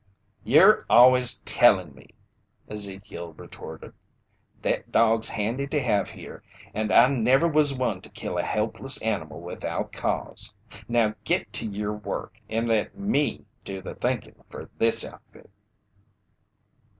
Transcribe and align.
"Yer 0.43 0.83
always 0.89 1.41
tellin' 1.41 1.93
me!" 1.93 2.07
Ezekiel 2.67 3.33
retorted. 3.33 3.93
"Thet 4.63 4.91
dog's 4.91 5.29
handy 5.29 5.67
to 5.67 5.79
heve 5.79 6.09
here, 6.09 6.41
an 6.73 6.91
I 6.91 7.05
never 7.09 7.47
was 7.47 7.77
one 7.77 8.01
to 8.01 8.09
kill 8.09 8.39
a 8.39 8.41
helpless 8.41 8.99
animal 9.03 9.41
without 9.41 9.91
cause. 9.91 10.55
Now 10.87 11.13
git 11.23 11.53
to 11.53 11.67
yer 11.67 11.93
work, 11.93 12.39
and 12.49 12.67
let 12.67 12.97
me 12.97 13.45
do 13.63 13.79
the 13.79 13.93
thinkin' 13.93 14.43
fer 14.49 14.71
this 14.79 15.05
outfit!" 15.05 15.51